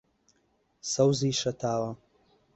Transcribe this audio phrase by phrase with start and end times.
[0.91, 1.91] سەوزی شەتاوە